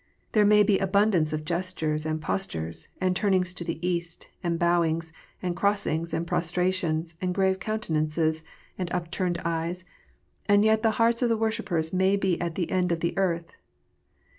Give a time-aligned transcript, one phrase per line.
[0.31, 5.13] There may be abundance of gestures, and postures, and turnings to the East, and bowings,
[5.43, 8.41] and crossings, and prostrations, and grave countenances,
[8.79, 9.85] and upturned eyes,
[10.47, 13.53] and yet the hearts of the worshippers may be at the end of the earth.